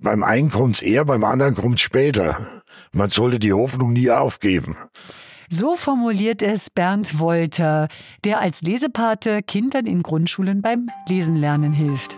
[0.00, 2.62] beim einen kommt's eher, beim anderen kommt's später.
[2.92, 4.76] Man sollte die Hoffnung nie aufgeben.
[5.48, 7.88] So formuliert es Bernd Wolter,
[8.24, 12.16] der als Lesepate Kindern in Grundschulen beim Lesen lernen hilft.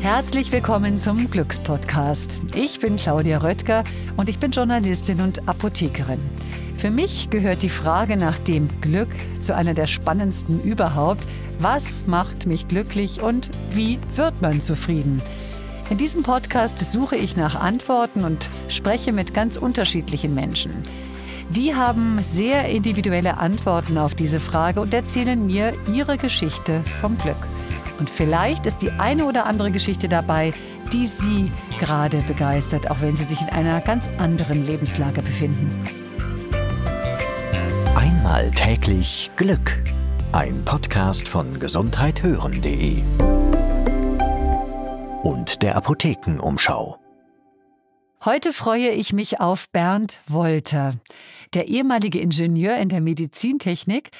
[0.00, 2.36] Herzlich willkommen zum Glückspodcast.
[2.54, 3.84] Ich bin Claudia Röttger
[4.18, 6.20] und ich bin Journalistin und Apothekerin.
[6.76, 9.08] Für mich gehört die Frage nach dem Glück
[9.40, 11.24] zu einer der spannendsten überhaupt.
[11.58, 15.22] Was macht mich glücklich und wie wird man zufrieden?
[15.90, 20.72] In diesem Podcast suche ich nach Antworten und spreche mit ganz unterschiedlichen Menschen.
[21.50, 27.36] Die haben sehr individuelle Antworten auf diese Frage und erzählen mir ihre Geschichte vom Glück.
[27.98, 30.52] Und vielleicht ist die eine oder andere Geschichte dabei,
[30.92, 36.03] die Sie gerade begeistert, auch wenn Sie sich in einer ganz anderen Lebenslage befinden.
[38.34, 39.80] Einmal täglich Glück.
[40.32, 43.00] Ein Podcast von gesundheithören.de
[45.22, 46.98] und der Apothekenumschau.
[48.24, 50.94] Heute freue ich mich auf Bernd Wolter.
[51.54, 54.10] Der ehemalige Ingenieur in der Medizintechnik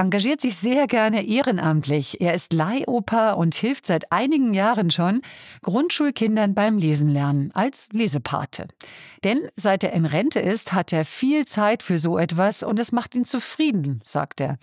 [0.00, 2.20] engagiert sich sehr gerne ehrenamtlich.
[2.20, 5.20] Er ist Leihoper und hilft seit einigen Jahren schon
[5.62, 8.66] Grundschulkindern beim Lesen lernen als Lesepate.
[9.22, 12.92] Denn seit er in Rente ist, hat er viel Zeit für so etwas und es
[12.92, 14.56] macht ihn zufrieden, sagt er.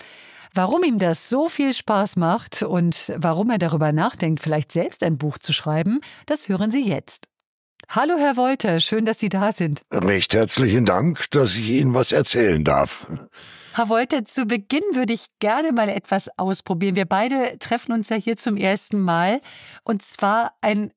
[0.55, 5.19] Warum ihm das so viel Spaß macht und warum er darüber nachdenkt, vielleicht selbst ein
[5.19, 7.27] Buch zu schreiben, das hören Sie jetzt.
[7.89, 9.81] Hallo, Herr Wolter, schön, dass Sie da sind.
[9.91, 13.07] Recht herzlichen Dank, dass ich Ihnen was erzählen darf.
[13.77, 16.95] Herr Wolter, zu Beginn würde ich gerne mal etwas ausprobieren.
[16.95, 19.39] Wir beide treffen uns ja hier zum ersten Mal.
[19.83, 20.91] Und zwar ein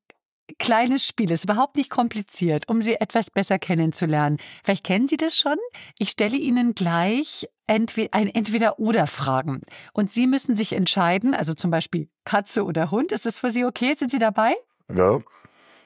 [0.59, 4.39] kleines Spiel, ist überhaupt nicht kompliziert, um Sie etwas besser kennenzulernen.
[4.65, 5.59] Vielleicht kennen Sie das schon.
[5.99, 9.61] Ich stelle Ihnen gleich entweder, ein Entweder-Oder-Fragen.
[9.93, 13.13] Und Sie müssen sich entscheiden, also zum Beispiel Katze oder Hund.
[13.13, 13.93] Ist das für Sie okay?
[13.95, 14.55] Sind Sie dabei?
[14.89, 15.19] Ja,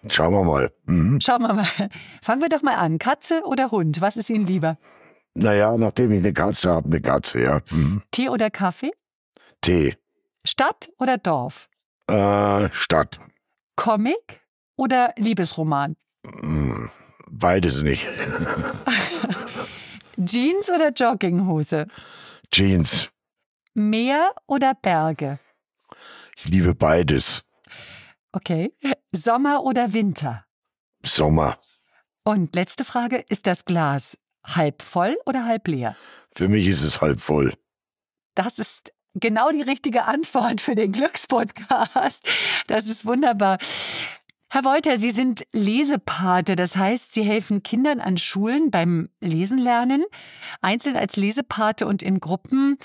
[0.07, 0.73] schauen wir mal.
[0.85, 1.21] Mhm.
[1.21, 1.67] Schauen wir mal.
[2.23, 3.01] Fangen wir doch mal an.
[3.01, 4.01] Katze oder Hund?
[4.01, 4.79] Was ist Ihnen lieber?
[5.35, 7.61] Naja, nachdem ich eine Katze habe, eine Katze, ja.
[7.71, 8.03] Mhm.
[8.11, 8.93] Tee oder Kaffee?
[9.61, 9.97] Tee.
[10.45, 11.69] Stadt oder Dorf?
[12.09, 13.19] Äh, Stadt.
[13.77, 14.47] Comic
[14.77, 15.97] oder Liebesroman?
[16.41, 16.91] Mhm.
[17.31, 18.07] Beides nicht.
[20.25, 21.89] Jeans oder Jogginghose?
[22.51, 23.11] Jeans.
[23.75, 25.41] Meer oder Berge?
[26.37, 27.43] Ich liebe beides.
[28.31, 28.73] Okay.
[29.11, 30.45] Sommer oder Winter?
[31.05, 31.59] Sommer.
[32.25, 35.97] Und letzte Frage, ist das Glas halb voll oder halb leer?
[36.35, 37.55] Für mich ist es halb voll.
[38.35, 42.27] Das ist genau die richtige Antwort für den Glückspodcast.
[42.67, 43.59] Das ist wunderbar.
[44.55, 50.05] Herr Wolter, Sie sind Lesepate, das heißt, Sie helfen Kindern an Schulen beim Lesen lernen,
[50.61, 52.79] einzeln als Lesepate und in Gruppen.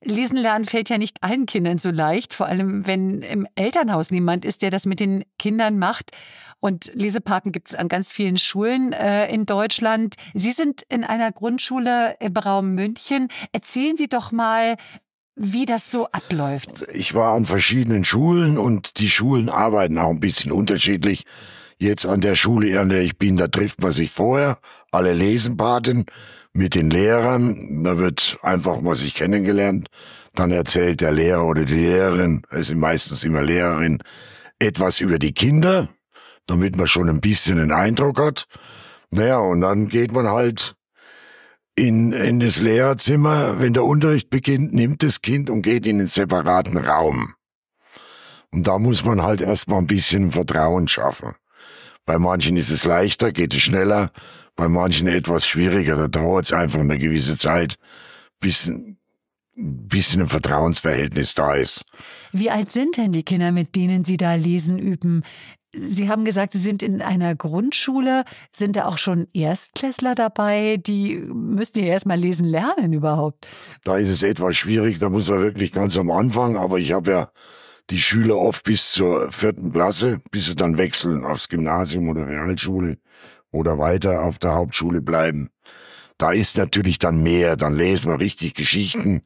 [0.00, 4.44] Lesen lernen fällt ja nicht allen Kindern so leicht, vor allem wenn im Elternhaus niemand
[4.44, 6.12] ist, der das mit den Kindern macht.
[6.60, 10.14] Und Lesepaten gibt es an ganz vielen Schulen äh, in Deutschland.
[10.32, 13.26] Sie sind in einer Grundschule im Raum München.
[13.50, 14.76] Erzählen Sie doch mal,
[15.36, 16.86] wie das so abläuft.
[16.92, 21.24] Ich war an verschiedenen Schulen und die Schulen arbeiten auch ein bisschen unterschiedlich.
[21.78, 24.58] Jetzt an der Schule, an der ich bin, da trifft man sich vorher,
[24.90, 26.06] alle Lesenpaten
[26.54, 27.84] mit den Lehrern.
[27.84, 29.88] Da wird einfach mal sich kennengelernt.
[30.34, 34.02] Dann erzählt der Lehrer oder die Lehrerin, es sind meistens immer Lehrerin,
[34.58, 35.88] etwas über die Kinder,
[36.46, 38.46] damit man schon ein bisschen einen Eindruck hat.
[39.10, 40.75] Naja, und dann geht man halt
[41.76, 46.06] in, in das Lehrerzimmer, wenn der Unterricht beginnt, nimmt das Kind und geht in einen
[46.08, 47.34] separaten Raum.
[48.50, 51.34] Und da muss man halt erstmal ein bisschen Vertrauen schaffen.
[52.06, 54.10] Bei manchen ist es leichter, geht es schneller,
[54.54, 55.96] bei manchen etwas schwieriger.
[55.96, 57.74] Da dauert es einfach eine gewisse Zeit,
[58.40, 58.96] bis ein
[59.54, 61.84] bisschen ein Vertrauensverhältnis da ist.
[62.32, 65.24] Wie alt sind denn die Kinder, mit denen Sie da lesen üben?
[65.78, 68.24] Sie haben gesagt, Sie sind in einer Grundschule.
[68.50, 70.78] Sind da auch schon Erstklässler dabei?
[70.78, 73.46] Die müssten ja erst mal lesen lernen überhaupt.
[73.84, 76.56] Da ist es etwas schwierig, da muss man wirklich ganz am Anfang.
[76.56, 77.30] Aber ich habe ja
[77.90, 82.98] die Schüler oft bis zur vierten Klasse, bis sie dann wechseln aufs Gymnasium oder Realschule
[83.52, 85.50] oder weiter auf der Hauptschule bleiben.
[86.18, 87.56] Da ist natürlich dann mehr.
[87.56, 89.22] Dann lesen wir richtig Geschichten,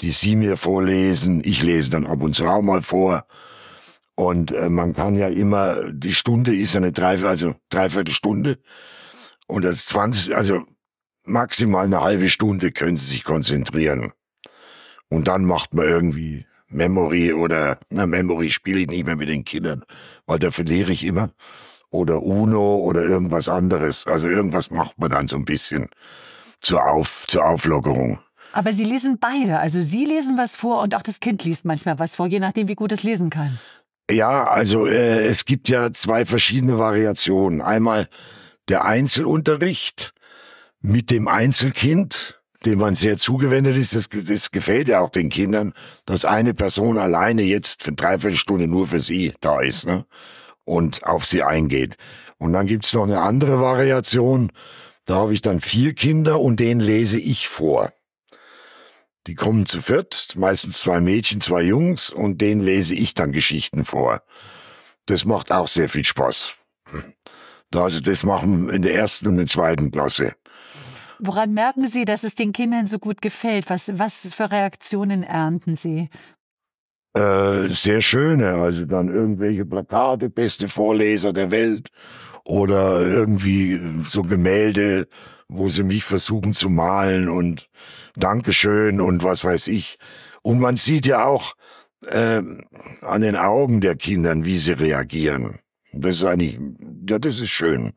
[0.00, 1.42] die Sie mir vorlesen.
[1.44, 3.26] Ich lese dann ab und zu auch mal vor.
[4.16, 8.58] Und äh, man kann ja immer, die Stunde ist ja eine Dreiviertel, also dreiviertel Stunde.
[9.46, 10.62] Und das 20, also
[11.24, 14.12] maximal eine halbe Stunde können sie sich konzentrieren.
[15.10, 19.44] Und dann macht man irgendwie Memory oder, na, Memory spiele ich nicht mehr mit den
[19.44, 19.84] Kindern,
[20.26, 21.30] weil da verliere ich immer.
[21.90, 24.06] Oder Uno oder irgendwas anderes.
[24.06, 25.88] Also irgendwas macht man dann so ein bisschen
[26.60, 28.18] zur, Auf, zur Auflockerung.
[28.52, 29.58] Aber Sie lesen beide.
[29.58, 32.68] Also Sie lesen was vor und auch das Kind liest manchmal was vor, je nachdem,
[32.68, 33.58] wie gut es lesen kann.
[34.10, 37.62] Ja, also äh, es gibt ja zwei verschiedene Variationen.
[37.62, 38.08] Einmal
[38.68, 40.12] der Einzelunterricht
[40.80, 43.94] mit dem Einzelkind, dem man sehr zugewendet ist.
[43.94, 45.72] Das, das gefällt ja auch den Kindern,
[46.04, 50.04] dass eine Person alleine jetzt für dreiviertel Stunde nur für sie da ist ne?
[50.64, 51.96] und auf sie eingeht.
[52.36, 54.52] Und dann gibt's noch eine andere Variation.
[55.06, 57.90] Da habe ich dann vier Kinder und denen lese ich vor.
[59.26, 63.84] Die kommen zu viert, meistens zwei Mädchen, zwei Jungs, und denen lese ich dann Geschichten
[63.84, 64.20] vor.
[65.06, 66.54] Das macht auch sehr viel Spaß.
[67.74, 70.34] Also das machen wir in der ersten und der zweiten Klasse.
[71.18, 73.70] Woran merken Sie, dass es den Kindern so gut gefällt?
[73.70, 76.10] Was, was für Reaktionen ernten Sie?
[77.14, 81.88] Äh, sehr schöne, also dann irgendwelche Plakate, beste Vorleser der Welt
[82.44, 85.06] oder irgendwie so Gemälde,
[85.48, 87.68] wo sie mich versuchen zu malen und
[88.16, 89.98] Dankeschön und was weiß ich.
[90.42, 91.54] Und man sieht ja auch
[92.06, 92.42] äh,
[93.02, 95.58] an den Augen der Kindern, wie sie reagieren.
[95.92, 96.58] Das ist eigentlich,
[97.08, 97.92] ja, das ist schön.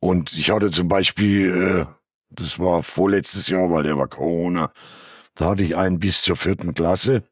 [0.00, 1.94] Und ich hatte zum Beispiel, äh,
[2.30, 4.72] das war vorletztes Jahr, weil der war Corona,
[5.34, 7.22] da hatte ich einen bis zur vierten Klasse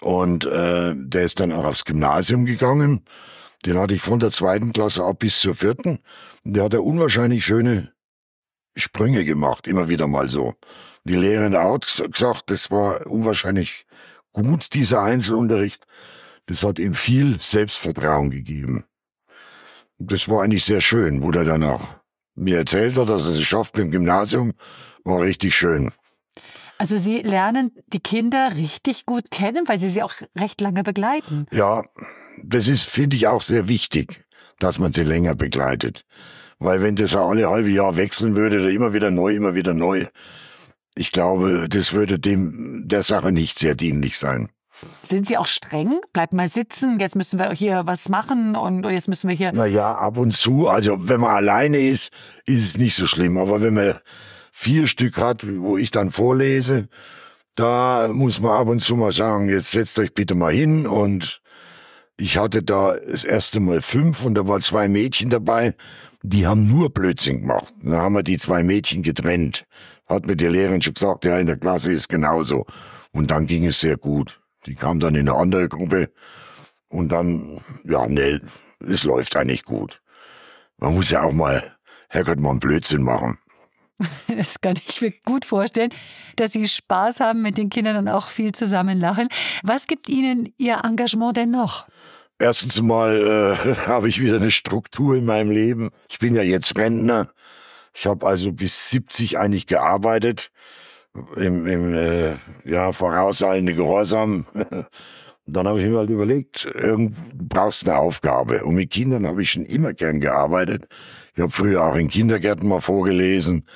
[0.00, 3.04] und äh, der ist dann auch aufs Gymnasium gegangen.
[3.64, 6.00] Den hatte ich von der zweiten Klasse ab bis zur vierten.
[6.44, 7.92] Der hat ja unwahrscheinlich schöne
[8.76, 10.54] Sprünge gemacht, immer wieder mal so.
[11.04, 13.86] Die Lehrerin hat gesagt, das war unwahrscheinlich
[14.32, 15.84] gut, dieser Einzelunterricht.
[16.46, 18.84] Das hat ihm viel Selbstvertrauen gegeben.
[19.98, 21.86] Das war eigentlich sehr schön, wo der dann auch
[22.34, 24.52] mir erzählt hat, dass er es schafft im Gymnasium,
[25.04, 25.92] war richtig schön.
[26.78, 31.46] Also Sie lernen die Kinder richtig gut kennen, weil Sie sie auch recht lange begleiten.
[31.52, 31.84] Ja,
[32.42, 34.24] das ist, finde ich, auch sehr wichtig,
[34.58, 36.04] dass man sie länger begleitet.
[36.64, 40.06] Weil wenn das alle halbe Jahr wechseln würde, immer wieder neu, immer wieder neu,
[40.94, 44.50] ich glaube, das würde dem der Sache nicht sehr dienlich sein.
[45.02, 46.00] Sind Sie auch streng?
[46.12, 49.52] Bleibt mal sitzen, jetzt müssen wir hier was machen und jetzt müssen wir hier.
[49.52, 50.68] Naja, ab und zu.
[50.68, 52.12] Also, wenn man alleine ist,
[52.46, 53.38] ist es nicht so schlimm.
[53.38, 53.94] Aber wenn man
[54.50, 56.88] vier Stück hat, wo ich dann vorlese,
[57.54, 61.42] da muss man ab und zu mal sagen, jetzt setzt euch bitte mal hin und
[62.16, 65.74] ich hatte da das erste Mal fünf und da waren zwei Mädchen dabei,
[66.22, 67.72] die haben nur Blödsinn gemacht.
[67.82, 69.64] Da haben wir die zwei Mädchen getrennt.
[70.08, 72.64] Hat mir die Lehrerin schon gesagt, ja, in der Klasse ist genauso.
[73.12, 74.40] Und dann ging es sehr gut.
[74.66, 76.10] Die kam dann in eine andere Gruppe
[76.88, 78.40] und dann, ja, ne,
[78.80, 80.00] es läuft eigentlich gut.
[80.76, 81.76] Man muss ja auch mal,
[82.08, 83.38] Herrgott, mal einen Blödsinn machen.
[84.26, 85.92] Das kann ich mir gut vorstellen,
[86.36, 89.28] dass Sie Spaß haben mit den Kindern und auch viel zusammen lachen.
[89.62, 91.86] Was gibt Ihnen Ihr Engagement denn noch?
[92.38, 95.90] Erstens mal äh, habe ich wieder eine Struktur in meinem Leben.
[96.08, 97.28] Ich bin ja jetzt Rentner.
[97.94, 100.50] Ich habe also bis 70 eigentlich gearbeitet
[101.36, 104.46] im, im äh, ja, vorauseilende Gehorsam.
[105.46, 108.64] dann habe ich mir halt überlegt, irgend, du brauchst eine Aufgabe.
[108.64, 110.88] Und mit Kindern habe ich schon immer gern gearbeitet.
[111.34, 113.66] Ich habe früher auch in Kindergärten mal vorgelesen.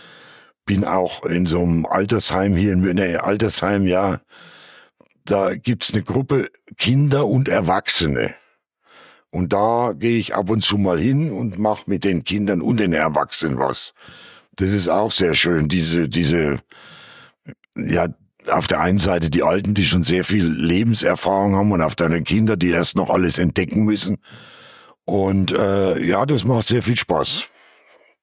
[0.64, 4.20] Bin auch in so einem Altersheim hier in München, Altersheim, ja.
[5.25, 8.35] Da gibt's eine Gruppe Kinder und Erwachsene.
[9.31, 12.78] Und da gehe ich ab und zu mal hin und mache mit den Kindern und
[12.78, 13.93] den Erwachsenen was.
[14.56, 16.61] Das ist auch sehr schön, diese, diese,
[17.76, 18.08] ja,
[18.49, 22.25] auf der einen Seite die Alten, die schon sehr viel Lebenserfahrung haben und auf anderen
[22.25, 24.19] Kinder, die erst noch alles entdecken müssen.
[25.05, 27.48] Und äh, ja, das macht sehr viel Spaß.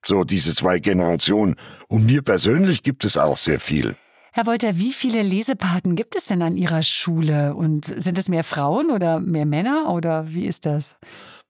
[0.04, 1.56] So diese zwei Generationen.
[1.88, 3.96] Und mir persönlich gibt es auch sehr viel.
[4.36, 7.54] Herr Wolter, wie viele Lesepaten gibt es denn an Ihrer Schule?
[7.54, 10.96] Und sind es mehr Frauen oder mehr Männer oder wie ist das?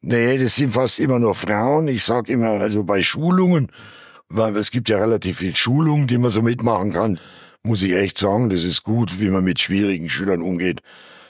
[0.02, 1.88] Nee, das sind fast immer nur Frauen.
[1.88, 3.72] Ich sage immer, also bei Schulungen,
[4.28, 7.18] weil es gibt ja relativ viel Schulungen, die man so mitmachen kann
[7.64, 10.82] muss ich echt sagen, das ist gut, wie man mit schwierigen Schülern umgeht,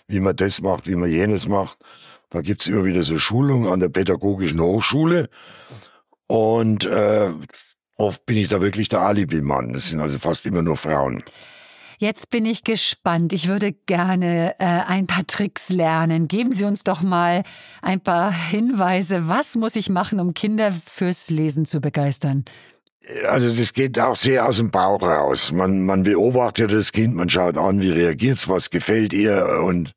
[0.08, 1.78] wie man das macht, wie man jenes macht.
[2.30, 5.28] Da gibt's immer wieder so Schulungen an der Pädagogischen Hochschule.
[6.26, 7.30] Und äh,
[7.96, 9.72] oft bin ich da wirklich der Alibi-Mann.
[9.72, 11.24] Das sind also fast immer nur Frauen.
[11.98, 13.32] Jetzt bin ich gespannt.
[13.32, 16.28] Ich würde gerne äh, ein paar Tricks lernen.
[16.28, 17.44] Geben Sie uns doch mal
[17.82, 19.28] ein paar Hinweise.
[19.28, 22.44] Was muss ich machen, um Kinder fürs Lesen zu begeistern?
[23.28, 25.52] Also das geht auch sehr aus dem Bauch raus.
[25.52, 29.92] Man, man beobachtet das Kind, man schaut an, wie reagiert's, was gefällt ihr und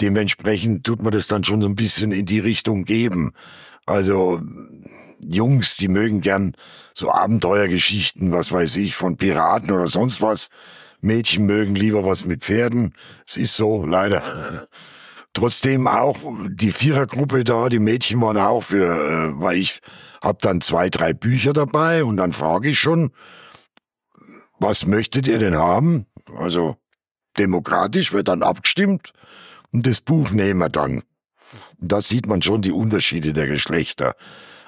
[0.00, 3.32] dementsprechend tut man das dann schon so ein bisschen in die Richtung geben.
[3.86, 4.40] Also
[5.20, 6.56] Jungs, die mögen gern
[6.92, 10.48] so Abenteuergeschichten, was weiß ich, von Piraten oder sonst was.
[11.00, 12.94] Mädchen mögen lieber was mit Pferden.
[13.26, 14.68] Es ist so, leider.
[15.34, 16.16] Trotzdem auch
[16.48, 19.80] die Vierergruppe da, die Mädchen waren auch für, äh, weil ich
[20.22, 23.10] hab dann zwei, drei Bücher dabei und dann frage ich schon,
[24.60, 26.06] was möchtet ihr denn haben?
[26.38, 26.76] Also
[27.36, 29.12] demokratisch wird dann abgestimmt
[29.72, 31.02] und das Buch nehmen wir dann.
[31.80, 34.14] Und da sieht man schon die Unterschiede der Geschlechter.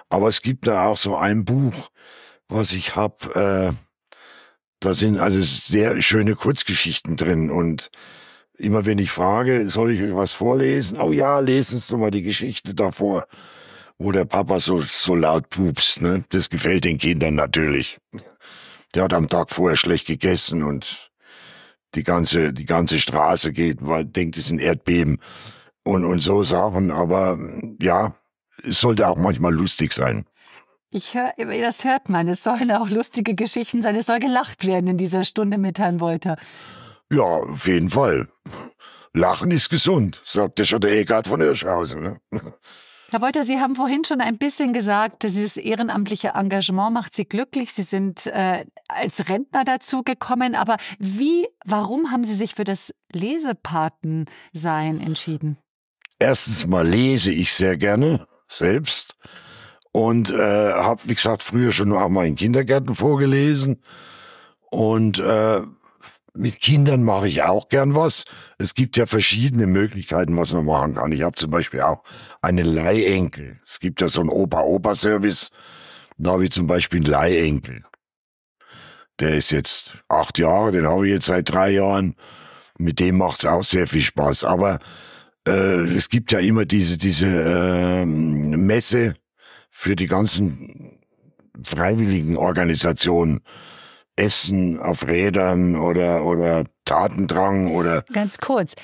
[0.08, 1.90] Aber es gibt da auch so ein Buch,
[2.48, 4.16] was ich habe, äh,
[4.80, 7.90] da sind also sehr schöne Kurzgeschichten drin und
[8.58, 11.00] immer wenn ich frage, soll ich euch was vorlesen?
[11.00, 13.26] Oh ja, lesen Sie doch mal die Geschichte davor,
[13.98, 16.00] wo der Papa so, so laut pupst.
[16.02, 16.24] Ne?
[16.30, 17.98] Das gefällt den Kindern natürlich.
[18.94, 21.10] Der hat am Tag vorher schlecht gegessen und
[21.94, 25.18] die ganze, die ganze Straße geht, weil denkt, es sind Erdbeben
[25.84, 26.90] und, und so Sachen.
[26.90, 27.38] Aber
[27.80, 28.14] ja,
[28.62, 30.24] es sollte auch manchmal lustig sein.
[30.90, 32.28] Ich höre, das hört man.
[32.28, 33.96] Es sollen auch lustige Geschichten sein.
[33.96, 36.36] Es soll gelacht werden in dieser Stunde mit Herrn Wolter.
[37.10, 38.28] Ja, auf jeden Fall.
[39.12, 42.02] Lachen ist gesund, sagte schon der Eckhard von Hirschhausen.
[42.02, 42.20] Ne?
[43.10, 47.72] Herr Wolter, Sie haben vorhin schon ein bisschen gesagt, dieses ehrenamtliche Engagement macht Sie glücklich.
[47.72, 50.54] Sie sind äh, als Rentner dazu gekommen.
[50.54, 55.56] Aber wie, warum haben Sie sich für das Lesepatensein entschieden?
[56.18, 59.16] Erstens mal lese ich sehr gerne selbst
[59.92, 63.82] und äh, habe, wie gesagt, früher schon auch mal in Kindergärten vorgelesen
[64.70, 65.62] und äh,
[66.36, 68.24] mit Kindern mache ich auch gern was.
[68.58, 71.12] Es gibt ja verschiedene Möglichkeiten, was man machen kann.
[71.12, 72.02] Ich habe zum Beispiel auch
[72.42, 73.60] einen Leihenkel.
[73.66, 75.50] Es gibt ja so einen Opa-Opa-Service.
[76.18, 77.84] Da habe ich zum Beispiel einen Leihenkel.
[79.18, 82.16] Der ist jetzt acht Jahre, den habe ich jetzt seit drei Jahren.
[82.78, 84.44] Mit dem macht es auch sehr viel Spaß.
[84.44, 84.78] Aber
[85.46, 89.14] äh, es gibt ja immer diese, diese äh, Messe
[89.70, 90.98] für die ganzen
[91.62, 93.40] freiwilligen Organisationen.
[94.16, 98.02] Essen auf Rädern oder, oder Tatendrang oder.
[98.12, 98.74] Ganz kurz.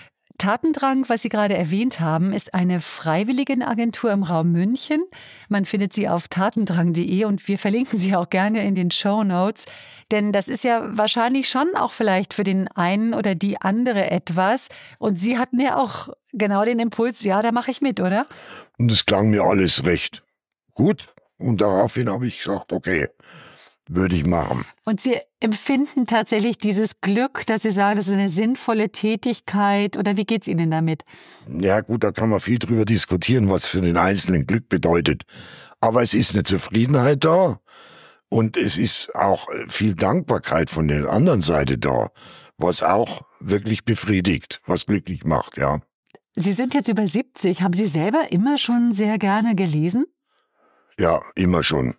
[0.43, 5.01] Tatendrang, was Sie gerade erwähnt haben, ist eine Freiwilligenagentur im Raum München.
[5.49, 9.67] Man findet sie auf tatendrang.de und wir verlinken sie auch gerne in den Show Notes.
[10.11, 14.69] Denn das ist ja wahrscheinlich schon auch vielleicht für den einen oder die andere etwas.
[14.99, 18.27] Und Sie hatten ja auch genau den Impuls, ja, da mache ich mit, oder?
[18.79, 20.25] Und es klang mir alles recht
[20.75, 21.15] gut.
[21.39, 23.07] Und daraufhin habe ich gesagt, okay,
[23.89, 24.65] würde ich machen.
[24.85, 30.17] Und Sie empfinden tatsächlich dieses Glück, dass Sie sagen, das ist eine sinnvolle Tätigkeit oder
[30.17, 31.05] wie geht es Ihnen damit?
[31.49, 35.25] Ja gut, da kann man viel drüber diskutieren, was für den Einzelnen Glück bedeutet.
[35.81, 37.61] Aber es ist eine Zufriedenheit da
[38.29, 42.11] und es ist auch viel Dankbarkeit von der anderen Seite da,
[42.57, 45.81] was auch wirklich befriedigt, was glücklich macht, ja.
[46.35, 47.61] Sie sind jetzt über 70.
[47.61, 50.07] Haben Sie selber immer schon sehr gerne gelesen?
[50.99, 51.95] Ja, immer schon.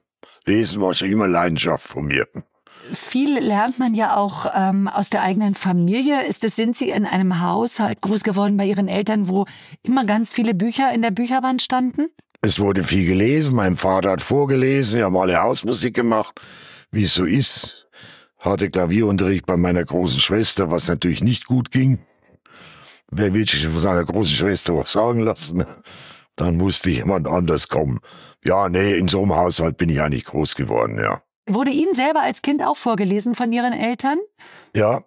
[0.45, 2.27] Lesen war schon immer Leidenschaft von mir.
[2.91, 6.25] Viel lernt man ja auch ähm, aus der eigenen Familie.
[6.27, 9.45] Ist es, sind Sie in einem Haushalt groß geworden bei Ihren Eltern, wo
[9.83, 12.07] immer ganz viele Bücher in der Bücherwand standen?
[12.41, 13.55] Es wurde viel gelesen.
[13.55, 14.97] Mein Vater hat vorgelesen.
[14.97, 16.41] Wir haben alle Hausmusik gemacht,
[16.91, 17.87] wie es so ist.
[18.37, 21.99] Hatte Klavierunterricht bei meiner großen Schwester, was natürlich nicht gut ging.
[23.09, 25.63] Wer will sich von seiner großen Schwester was sagen lassen?
[26.35, 27.99] Dann musste jemand anders kommen.
[28.43, 31.21] Ja, nee, in so einem Haushalt bin ich eigentlich groß geworden, ja.
[31.47, 34.17] Wurde Ihnen selber als Kind auch vorgelesen von Ihren Eltern?
[34.75, 35.03] Ja.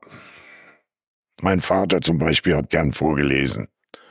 [1.41, 3.69] Mein Vater zum Beispiel hat gern vorgelesen.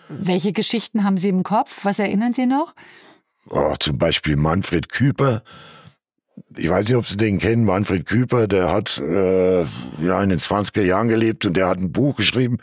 [0.09, 1.85] Welche Geschichten haben Sie im Kopf?
[1.85, 2.75] Was erinnern Sie noch?
[3.49, 5.43] Oh, zum Beispiel Manfred Küper.
[6.55, 7.63] Ich weiß nicht, ob Sie den kennen.
[7.63, 11.91] Manfred Küper, der hat äh, ja in den 20er Jahren gelebt und der hat ein
[11.91, 12.57] Buch geschrieben,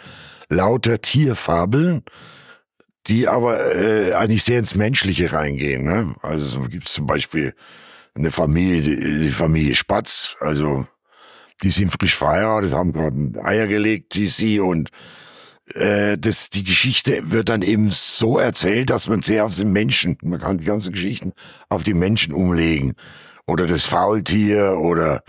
[0.48, 2.02] Lauter Tierfabeln
[3.06, 5.84] die aber äh, eigentlich sehr ins Menschliche reingehen.
[5.84, 6.14] Ne?
[6.22, 7.54] Also so gibt es zum Beispiel
[8.14, 10.86] eine Familie, die, die Familie Spatz, also
[11.62, 14.90] die sind frisch verheiratet, haben gerade Eier gelegt, die sie und
[15.74, 20.18] äh, das, die Geschichte wird dann eben so erzählt, dass man sehr auf den Menschen,
[20.22, 21.32] man kann die ganzen Geschichten
[21.68, 22.94] auf die Menschen umlegen.
[23.46, 25.22] Oder das Faultier oder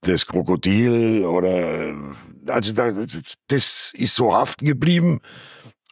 [0.00, 1.94] das Krokodil oder
[2.48, 5.20] also das ist so haften geblieben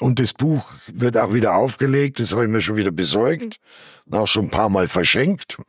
[0.00, 3.56] und das Buch wird auch wieder aufgelegt, das habe ich mir schon wieder besorgt,
[4.10, 5.58] auch schon ein paar Mal verschenkt.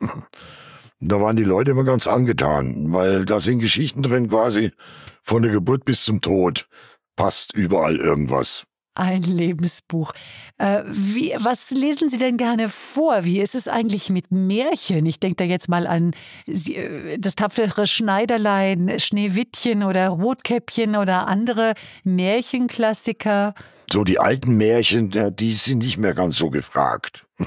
[1.04, 4.70] Da waren die Leute immer ganz angetan, weil da sind Geschichten drin quasi
[5.20, 6.68] von der Geburt bis zum Tod.
[7.16, 8.62] Passt überall irgendwas.
[8.94, 10.12] Ein Lebensbuch.
[10.58, 13.24] Äh, wie, was lesen Sie denn gerne vor?
[13.24, 15.04] Wie ist es eigentlich mit Märchen?
[15.06, 16.12] Ich denke da jetzt mal an
[16.46, 21.72] äh, das tapfere Schneiderlein, Schneewittchen oder Rotkäppchen oder andere
[22.04, 23.54] Märchenklassiker
[23.90, 27.26] so die alten Märchen, die sind nicht mehr ganz so gefragt.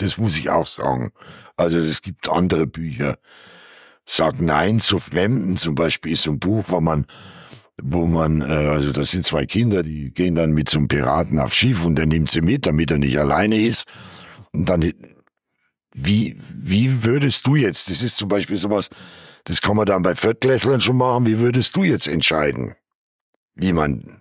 [0.00, 1.10] Das muss ich auch sagen.
[1.56, 3.18] Also es gibt andere Bücher.
[4.06, 7.04] Sag Nein zu Fremden zum Beispiel ist so ein Buch, wo man,
[7.82, 11.52] wo man, äh, also das sind zwei Kinder, die gehen dann mit zum Piraten auf
[11.52, 13.88] Schiff und der nimmt sie mit, damit er nicht alleine ist.
[14.52, 14.88] Und dann,
[15.92, 18.90] wie, wie würdest du jetzt, das ist zum Beispiel sowas,
[19.48, 21.26] Das kann man dann bei Viertklässlern schon machen.
[21.26, 22.74] Wie würdest du jetzt entscheiden,
[23.56, 24.20] man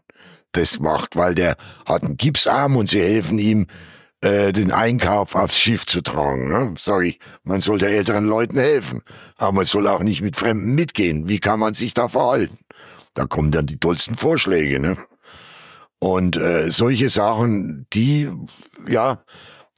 [0.51, 1.15] das macht?
[1.15, 3.67] Weil der hat einen Gipsarm und sie helfen ihm,
[4.21, 6.49] äh, den Einkauf aufs Schiff zu tragen.
[6.49, 6.73] Ne?
[6.77, 9.03] Sorry, man soll der älteren Leuten helfen,
[9.37, 11.29] aber man soll auch nicht mit Fremden mitgehen.
[11.29, 12.57] Wie kann man sich da verhalten?
[13.13, 14.79] Da kommen dann die tollsten Vorschläge.
[14.79, 14.97] Ne?
[15.99, 18.29] Und äh, solche Sachen, die,
[18.87, 19.23] ja,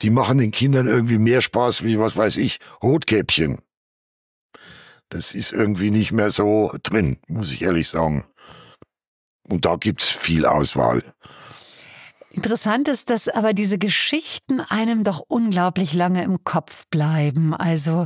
[0.01, 3.59] die machen den Kindern irgendwie mehr Spaß wie, was weiß ich, Rotkäppchen.
[5.09, 8.25] Das ist irgendwie nicht mehr so drin, muss ich ehrlich sagen.
[9.49, 11.03] Und da gibt's viel Auswahl.
[12.31, 17.55] Interessant ist, dass aber diese Geschichten einem doch unglaublich lange im Kopf bleiben.
[17.55, 18.05] Also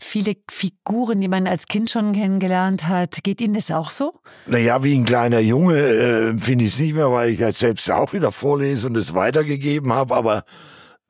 [0.00, 3.22] viele Figuren, die man als Kind schon kennengelernt hat.
[3.22, 4.20] Geht Ihnen das auch so?
[4.46, 7.90] Naja, wie ein kleiner Junge äh, finde ich es nicht mehr, weil ich jetzt selbst
[7.90, 10.14] auch wieder vorlese und es weitergegeben habe.
[10.14, 10.44] Aber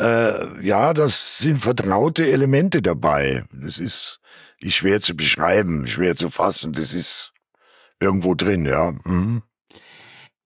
[0.00, 3.44] äh, ja, das sind vertraute Elemente dabei.
[3.52, 4.20] Das ist,
[4.58, 6.72] ist schwer zu beschreiben, schwer zu fassen.
[6.72, 7.32] Das ist
[8.00, 8.92] irgendwo drin, ja.
[9.04, 9.42] Mhm.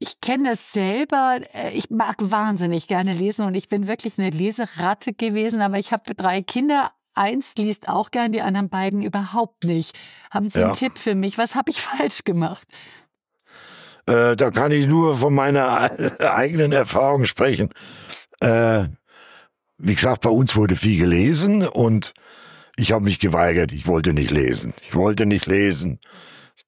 [0.02, 1.38] Ich kenne das selber.
[1.54, 5.92] Äh, ich mag wahnsinnig gerne lesen und ich bin wirklich eine Leseratte gewesen, aber ich
[5.92, 6.90] habe drei Kinder.
[7.14, 9.94] Eins liest auch gern, die anderen beiden überhaupt nicht.
[10.30, 10.66] Haben Sie ja.
[10.66, 11.38] einen Tipp für mich?
[11.38, 12.66] Was habe ich falsch gemacht?
[14.06, 17.68] Äh, da kann ich nur von meiner eigenen Erfahrung sprechen.
[18.40, 18.87] Äh,
[19.78, 22.12] wie gesagt, bei uns wurde viel gelesen und
[22.75, 23.71] ich habe mich geweigert.
[23.71, 24.75] Ich wollte nicht lesen.
[24.82, 26.00] Ich wollte nicht lesen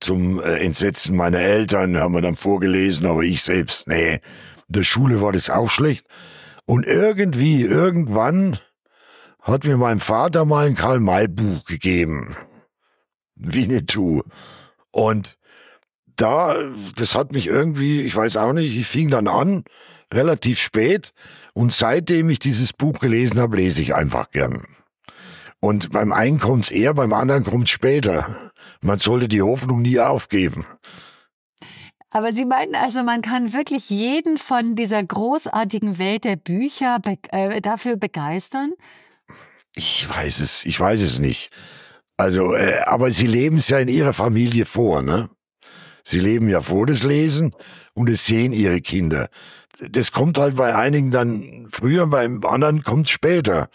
[0.05, 4.21] zum äh, Entsetzen meiner Eltern, haben wir dann vorgelesen, aber ich selbst, nee, in
[4.69, 6.07] der Schule war das auch schlecht.
[6.67, 8.59] Und irgendwie, irgendwann
[9.41, 12.37] hat mir mein Vater mal ein Karl-May-Buch gegeben.
[13.35, 14.23] Winnetou.
[14.91, 15.39] Und
[16.17, 16.55] da,
[16.97, 19.65] das hat mich irgendwie, ich weiß auch nicht, ich fing dann an,
[20.13, 21.13] relativ spät.
[21.55, 24.67] Und seitdem ich dieses Buch gelesen habe, lese ich einfach gern.
[25.65, 28.53] Und beim einen kommt's eher, beim anderen kommt's später.
[28.83, 30.67] Man sollte die Hoffnung nie aufgeben.
[32.11, 37.17] Aber Sie meinen also, man kann wirklich jeden von dieser großartigen Welt der Bücher be
[37.31, 38.75] äh, dafür begeistern?
[39.75, 41.51] Ich weiß es, ich weiß es nicht.
[42.19, 45.31] Also, äh, aber Sie leben es ja in Ihrer Familie vor, ne?
[46.03, 47.55] Sie leben ja vor das Lesen
[47.95, 49.31] und es sehen Ihre Kinder.
[49.81, 53.71] Das kommt halt bei einigen dann früher, beim anderen kommt es später.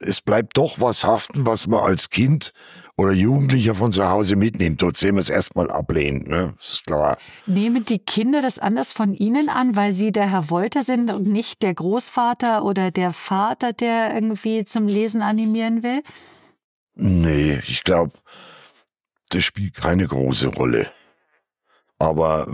[0.00, 2.52] Es bleibt doch was haften, was man als Kind
[2.96, 4.82] oder Jugendlicher von zu Hause mitnimmt.
[4.82, 6.54] Dort sehen wir es erstmal ablehnt, ne?
[6.58, 7.18] Ist klar.
[7.46, 11.26] Nehmen die Kinder das anders von Ihnen an, weil Sie der Herr Wolter sind und
[11.26, 16.02] nicht der Großvater oder der Vater, der irgendwie zum Lesen animieren will?
[16.94, 18.12] Nee, ich glaube,
[19.30, 20.90] das spielt keine große Rolle.
[21.98, 22.46] Aber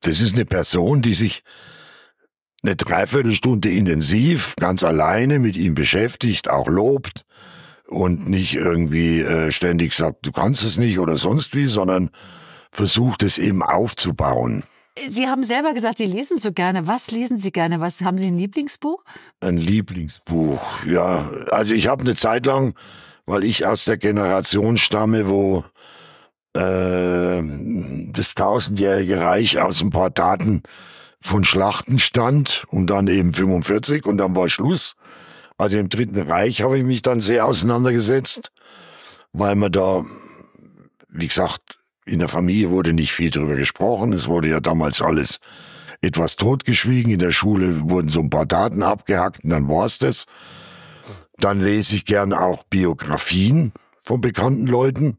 [0.00, 1.44] das ist eine Person, die sich
[2.62, 7.24] eine Dreiviertelstunde intensiv, ganz alleine mit ihm beschäftigt, auch lobt,
[7.88, 12.10] und nicht irgendwie äh, ständig sagt, du kannst es nicht oder sonst wie, sondern
[12.70, 14.64] versucht es eben aufzubauen.
[15.10, 16.86] Sie haben selber gesagt, Sie lesen so gerne.
[16.86, 17.80] Was lesen Sie gerne?
[17.80, 19.02] Was haben Sie ein Lieblingsbuch?
[19.40, 21.30] Ein Lieblingsbuch, ja.
[21.50, 22.74] Also ich habe eine Zeit lang,
[23.24, 25.64] weil ich aus der Generation stamme, wo
[26.54, 27.42] äh,
[28.12, 30.62] das tausendjährige Reich aus ein paar Daten
[31.22, 34.94] von Schlachten stand und dann eben 45 und dann war Schluss.
[35.56, 38.52] Also im Dritten Reich habe ich mich dann sehr auseinandergesetzt,
[39.32, 40.04] weil man da,
[41.08, 44.12] wie gesagt, in der Familie wurde nicht viel drüber gesprochen.
[44.12, 45.38] Es wurde ja damals alles
[46.00, 47.12] etwas totgeschwiegen.
[47.12, 50.26] In der Schule wurden so ein paar Daten abgehackt und dann war's das.
[51.38, 55.18] Dann lese ich gern auch Biografien von bekannten Leuten.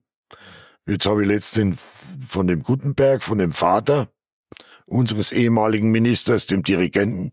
[0.86, 1.80] Jetzt habe ich letztens
[2.28, 4.10] von dem Gutenberg, von dem Vater
[4.86, 7.32] unseres ehemaligen Ministers, dem Dirigenten,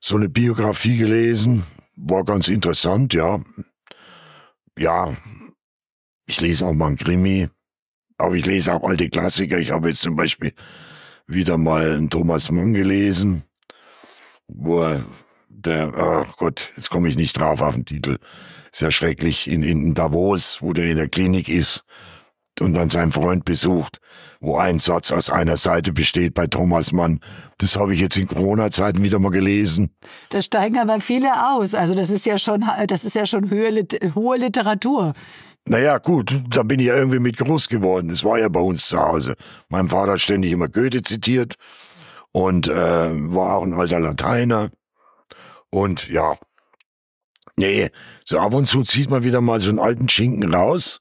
[0.00, 1.64] so eine Biografie gelesen
[1.96, 3.40] war ganz interessant, ja.
[4.78, 5.16] Ja,
[6.26, 7.48] ich lese auch mal ein Krimi,
[8.18, 9.58] aber ich lese auch alte Klassiker.
[9.58, 10.52] Ich habe jetzt zum Beispiel
[11.26, 13.44] wieder mal einen Thomas Mann gelesen,
[14.48, 15.04] wo er,
[15.48, 18.18] der, ach Gott, jetzt komme ich nicht drauf auf den Titel,
[18.72, 21.84] sehr schrecklich, in, in Davos, wo der in der Klinik ist
[22.60, 23.98] und dann seinen Freund besucht,
[24.40, 27.20] wo ein Satz aus einer Seite besteht bei Thomas Mann.
[27.58, 29.90] Das habe ich jetzt in Corona-Zeiten wieder mal gelesen.
[30.30, 31.74] Da steigen aber viele aus.
[31.74, 35.14] Also das ist ja schon, das ist ja schon hohe, hohe Literatur.
[35.66, 38.08] Naja, gut, da bin ich ja irgendwie mit groß geworden.
[38.10, 39.34] Das war ja bei uns zu Hause.
[39.68, 41.54] Mein Vater hat ständig immer Goethe zitiert
[42.32, 44.70] und äh, war auch ein alter Lateiner.
[45.70, 46.36] Und ja,
[47.56, 47.90] nee,
[48.26, 51.00] so ab und zu zieht man wieder mal so einen alten Schinken raus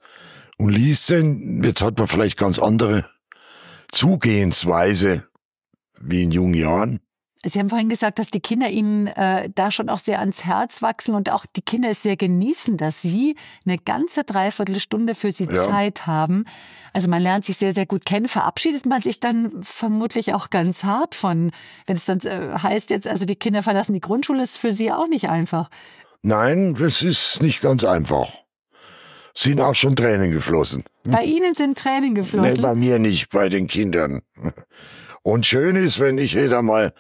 [0.58, 1.64] und liest den.
[1.64, 3.06] Jetzt hat man vielleicht ganz andere
[3.92, 5.28] Zugehensweise
[6.00, 7.00] wie in jungen Jahren.
[7.46, 10.82] Sie haben vorhin gesagt, dass die Kinder Ihnen äh, da schon auch sehr ans Herz
[10.82, 13.36] wachsen und auch die Kinder es sehr genießen, dass Sie
[13.66, 15.68] eine ganze Dreiviertelstunde für Sie ja.
[15.68, 16.46] Zeit haben.
[16.94, 18.30] Also man lernt sich sehr, sehr gut kennen.
[18.30, 21.52] Verabschiedet man sich dann vermutlich auch ganz hart von,
[21.86, 24.94] wenn es dann äh, heißt jetzt, also die Kinder verlassen die Grundschule, ist für Sie
[24.94, 25.70] auch nicht einfach.
[26.22, 28.43] Nein, das ist nicht ganz einfach.
[29.36, 30.84] Sind auch schon Tränen geflossen.
[31.04, 32.54] Bei Ihnen sind Tränen geflossen?
[32.56, 34.22] Nee, bei mir nicht, bei den Kindern.
[35.24, 36.94] Und schön ist, wenn ich jeder mal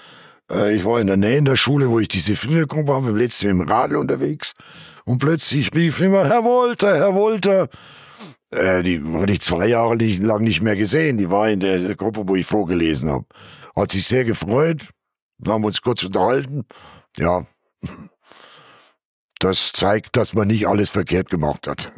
[0.52, 3.62] äh, ich war in der Nähe in der Schule, wo ich diese Vierergruppe habe, im
[3.62, 4.54] Radl unterwegs.
[5.06, 7.69] Und plötzlich rief immer, Herr Wolter, Herr Wolter.
[8.52, 11.17] Äh, die hatte ich zwei Jahre lang nicht mehr gesehen.
[11.17, 13.26] Die war in der Gruppe, wo ich vorgelesen habe.
[13.76, 14.89] Hat sich sehr gefreut.
[15.39, 16.65] Wir haben uns kurz unterhalten.
[17.17, 17.46] Ja,
[19.43, 21.91] das zeigt, dass man nicht alles verkehrt gemacht hat.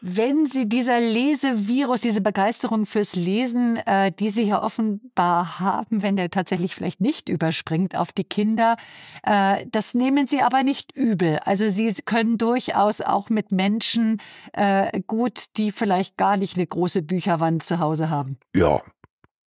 [0.00, 6.16] Wenn Sie dieser Lesevirus, diese Begeisterung fürs Lesen, äh, die Sie ja offenbar haben, wenn
[6.16, 8.76] der tatsächlich vielleicht nicht überspringt auf die Kinder,
[9.24, 11.40] äh, das nehmen Sie aber nicht übel.
[11.40, 14.20] Also Sie können durchaus auch mit Menschen
[14.52, 18.38] äh, gut, die vielleicht gar nicht eine große Bücherwand zu Hause haben.
[18.54, 18.80] Ja,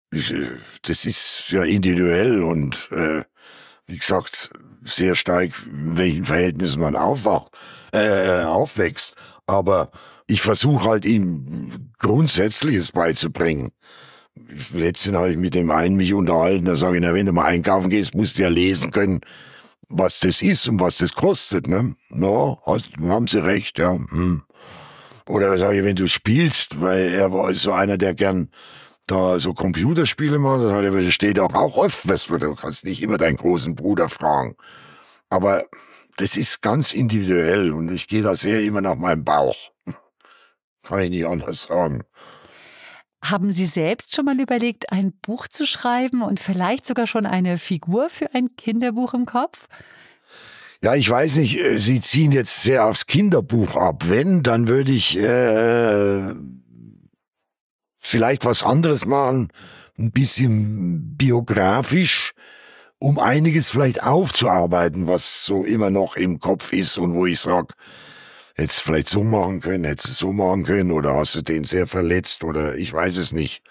[0.09, 3.23] das ist ja individuell und äh,
[3.85, 4.49] wie gesagt,
[4.83, 7.51] sehr stark, in welchen Verhältnissen man aufwacht,
[7.91, 9.15] äh, aufwächst.
[9.45, 9.91] Aber
[10.27, 13.71] ich versuche halt ihm Grundsätzliches beizubringen.
[14.73, 17.45] Letztens habe ich mit dem einen mich unterhalten, da sage ich, na, wenn du mal
[17.45, 19.21] einkaufen gehst, musst du ja lesen können,
[19.89, 21.67] was das ist und was das kostet.
[21.67, 21.95] Ne?
[22.11, 23.93] Ja, hast, haben sie recht, ja.
[23.93, 24.43] Hm.
[25.27, 28.49] Oder sage ich, wenn du spielst, weil er war so einer, der gern
[29.11, 33.37] da so Computerspiele macht, das steht auch, auch oft, was, du kannst nicht immer deinen
[33.37, 34.55] großen Bruder fragen.
[35.29, 35.65] Aber
[36.17, 39.71] das ist ganz individuell und ich gehe da sehr immer nach meinem Bauch.
[40.83, 42.03] Kann ich nicht anders sagen.
[43.21, 47.57] Haben Sie selbst schon mal überlegt, ein Buch zu schreiben und vielleicht sogar schon eine
[47.57, 49.67] Figur für ein Kinderbuch im Kopf?
[50.81, 54.03] Ja, ich weiß nicht, äh, Sie ziehen jetzt sehr aufs Kinderbuch ab.
[54.07, 56.33] Wenn, dann würde ich äh,
[57.99, 59.49] vielleicht was anderes machen,
[59.97, 62.33] ein bisschen biografisch,
[62.97, 67.73] um einiges vielleicht aufzuarbeiten, was so immer noch im Kopf ist und wo ich sage,
[68.55, 71.87] hättest vielleicht so machen können, hättest du so machen können oder hast du den sehr
[71.87, 73.61] verletzt oder ich weiß es nicht.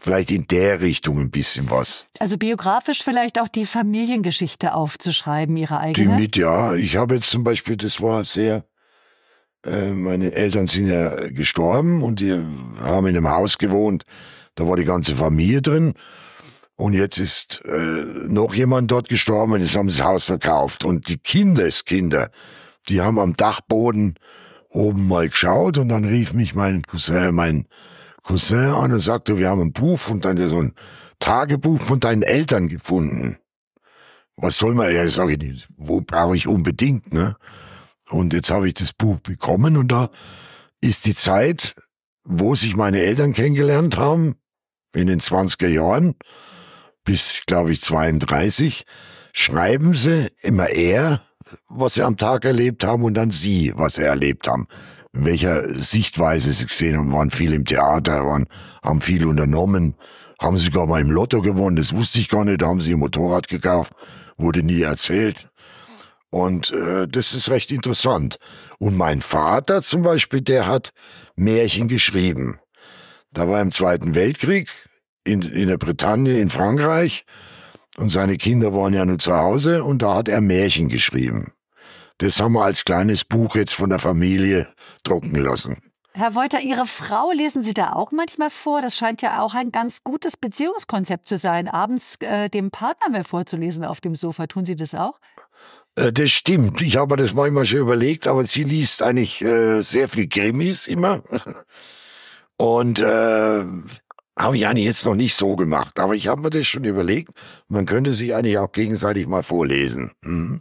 [0.00, 2.06] Vielleicht in der Richtung ein bisschen was.
[2.20, 6.16] Also biografisch vielleicht auch die Familiengeschichte aufzuschreiben, ihre eigene?
[6.16, 6.74] Die mit, ja.
[6.74, 8.64] Ich habe jetzt zum Beispiel, das war sehr,
[9.66, 14.04] äh, meine Eltern sind ja gestorben und die haben in einem Haus gewohnt.
[14.54, 15.94] Da war die ganze Familie drin.
[16.76, 20.84] Und jetzt ist äh, noch jemand dort gestorben und jetzt haben sie das Haus verkauft.
[20.84, 22.30] Und die Kindeskinder,
[22.88, 24.14] die haben am Dachboden
[24.70, 27.66] oben mal geschaut und dann rief mich mein Cousin, mein
[28.22, 30.74] Cousin an und sagte, wir haben ein Buch und dann so ein
[31.18, 33.38] Tagebuch von deinen Eltern gefunden.
[34.36, 34.94] Was soll man?
[34.94, 37.34] Ja, sage ich, wo brauche ich unbedingt, ne?
[38.10, 40.10] Und jetzt habe ich das Buch bekommen und da
[40.80, 41.74] ist die Zeit,
[42.24, 44.36] wo sich meine Eltern kennengelernt haben,
[44.94, 46.14] in den 20er Jahren,
[47.04, 48.84] bis, glaube ich, 32,
[49.32, 51.22] schreiben sie immer er
[51.68, 54.66] was sie am Tag erlebt haben und dann sie, was sie erlebt haben.
[55.12, 58.46] In welcher Sichtweise sie gesehen haben, waren viel im Theater, waren,
[58.82, 59.94] haben viel unternommen,
[60.40, 62.98] haben sogar mal im Lotto gewonnen, das wusste ich gar nicht, da haben sie ein
[62.98, 63.92] Motorrad gekauft,
[64.36, 65.48] wurde nie erzählt.
[66.30, 68.38] Und äh, das ist recht interessant.
[68.78, 70.90] Und mein Vater zum Beispiel, der hat
[71.36, 72.58] Märchen geschrieben.
[73.32, 74.68] Da war im Zweiten Weltkrieg
[75.24, 77.24] in, in der Bretagne, in Frankreich,
[77.96, 81.52] und seine Kinder waren ja nur zu Hause und da hat er Märchen geschrieben.
[82.18, 84.68] Das haben wir als kleines Buch jetzt von der Familie
[85.02, 85.78] drucken lassen.
[86.14, 88.82] Herr Wolter, Ihre Frau lesen Sie da auch manchmal vor?
[88.82, 93.24] Das scheint ja auch ein ganz gutes Beziehungskonzept zu sein, abends äh, dem Partner mehr
[93.24, 94.46] vorzulesen auf dem Sofa.
[94.46, 95.20] Tun Sie das auch?
[95.98, 96.80] Äh, das stimmt.
[96.80, 101.22] Ich habe das manchmal schon überlegt, aber sie liest eigentlich äh, sehr viel Krimis immer.
[102.56, 103.64] Und äh,
[104.38, 107.30] habe ich eigentlich jetzt noch nicht so gemacht, aber ich habe mir das schon überlegt.
[107.68, 110.12] Man könnte sich eigentlich auch gegenseitig mal vorlesen.
[110.22, 110.60] Mhm.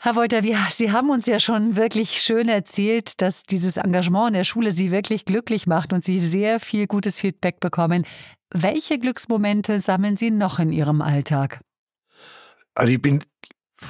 [0.00, 4.34] Herr Wolter, wir, Sie haben uns ja schon wirklich schön erzählt, dass dieses Engagement in
[4.34, 8.04] der Schule Sie wirklich glücklich macht und Sie sehr viel gutes Feedback bekommen.
[8.50, 11.60] Welche Glücksmomente sammeln Sie noch in Ihrem Alltag?
[12.74, 13.20] Also ich bin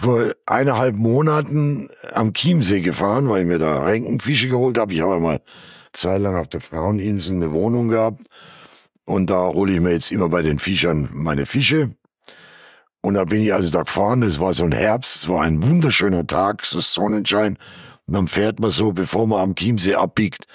[0.03, 4.93] vor eineinhalb Monaten am Chiemsee gefahren, weil ich mir da Renkenfische geholt habe.
[4.93, 5.41] Ich habe mal
[5.93, 8.23] Zeit lang auf der Fraueninsel eine Wohnung gehabt
[9.07, 11.95] und da hole ich mir jetzt immer bei den Fischern meine Fische.
[13.01, 15.63] Und da bin ich also da gefahren, es war so ein Herbst, es war ein
[15.63, 17.59] wunderschöner Tag, so Sonnenschein.
[18.07, 20.47] Und dann fährt man so, bevor man am Chiemsee abbiegt,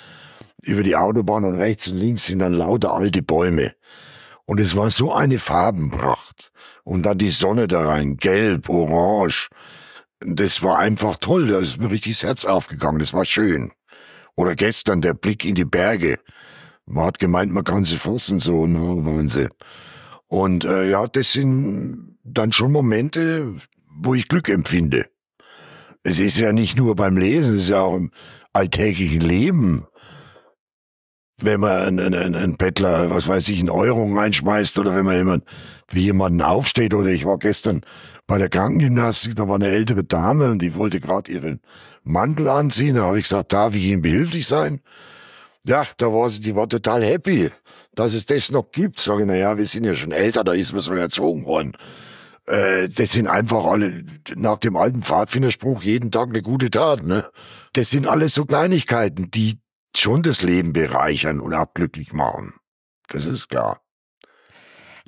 [0.62, 3.74] über die Autobahn und rechts und links sind dann lauter alte Bäume.
[4.46, 6.49] Und es war so eine Farbenpracht.
[6.90, 9.50] Und dann die Sonne da rein, gelb, orange.
[10.22, 11.50] Das war einfach toll.
[11.50, 12.98] Da ist mir richtig das Herz aufgegangen.
[12.98, 13.72] Das war schön.
[14.36, 16.18] Oder gestern der Blick in die Berge.
[16.88, 19.50] Man hat gemeint, man kann sie fassen, so, na, Wahnsinn.
[20.26, 23.54] Und äh, ja, das sind dann schon Momente,
[24.02, 25.06] wo ich Glück empfinde.
[26.02, 28.10] Es ist ja nicht nur beim Lesen, es ist ja auch im
[28.52, 29.86] alltäglichen Leben
[31.42, 35.18] wenn man einen, einen, einen Bettler, was weiß ich, einen Euro reinschmeißt oder wenn man
[35.18, 35.44] jemand,
[35.90, 37.82] wie jemanden aufsteht oder ich war gestern
[38.28, 41.62] bei der Krankengymnastik, da war eine ältere Dame und die wollte gerade ihren
[42.04, 44.82] Mantel anziehen, da habe ich gesagt, darf ich Ihnen behilflich sein?
[45.66, 47.50] Ja, da war sie, die war total happy,
[47.94, 49.00] dass es das noch gibt.
[49.00, 51.74] Sage ich, na ja, wir sind ja schon älter, da ist man so erzogen worden.
[52.48, 54.04] Äh, das sind einfach alle,
[54.36, 57.26] nach dem alten Pfadfinderspruch, jeden Tag eine gute Tat, ne?
[57.74, 59.60] Das sind alles so Kleinigkeiten, die,
[59.96, 62.54] schon das Leben bereichern und auch glücklich machen.
[63.08, 63.82] Das ist klar.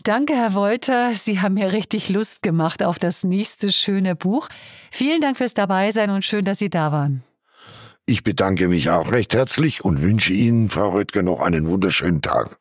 [0.03, 1.13] Danke, Herr Wolter.
[1.13, 4.49] Sie haben mir richtig Lust gemacht auf das nächste schöne Buch.
[4.89, 7.23] Vielen Dank fürs Dabeisein und schön, dass Sie da waren.
[8.07, 12.57] Ich bedanke mich auch recht herzlich und wünsche Ihnen, Frau Röttger, noch einen wunderschönen Tag.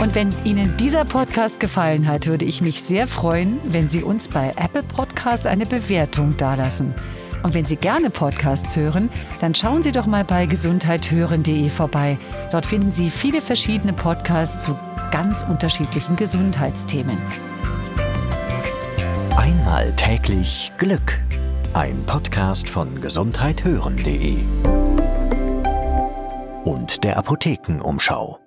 [0.00, 4.28] Und wenn Ihnen dieser Podcast gefallen hat, würde ich mich sehr freuen, wenn Sie uns
[4.28, 6.94] bei Apple Podcast eine Bewertung dalassen.
[7.42, 12.18] Und wenn Sie gerne Podcasts hören, dann schauen Sie doch mal bei gesundheithören.de vorbei.
[12.50, 14.76] Dort finden Sie viele verschiedene Podcasts zu
[15.10, 17.18] ganz unterschiedlichen Gesundheitsthemen.
[19.36, 21.20] Einmal täglich Glück.
[21.74, 24.38] Ein Podcast von gesundheithören.de
[26.64, 28.45] und der Apothekenumschau.